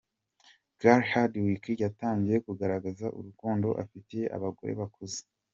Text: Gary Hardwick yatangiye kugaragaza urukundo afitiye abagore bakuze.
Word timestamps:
Gary 0.79 1.05
Hardwick 1.11 1.65
yatangiye 1.83 2.37
kugaragaza 2.45 3.05
urukundo 3.17 3.67
afitiye 3.83 4.25
abagore 4.37 4.71
bakuze. 4.79 5.19